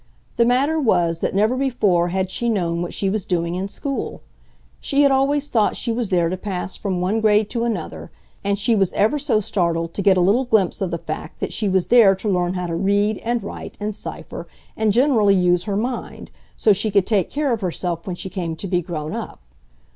[0.37, 4.23] The matter was that never before had she known what she was doing in school.
[4.79, 8.09] She had always thought she was there to pass from one grade to another,
[8.43, 11.53] and she was ever so startled to get a little glimpse of the fact that
[11.53, 15.65] she was there to learn how to read and write and cipher and generally use
[15.65, 19.13] her mind, so she could take care of herself when she came to be grown
[19.13, 19.39] up.